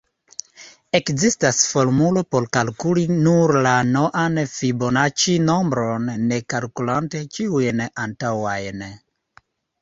[0.99, 8.85] Ekzistas formulo por kalkuli nur la n-an Fibonaĉi-nombron ne kalkulante ĉiujn antaŭajn.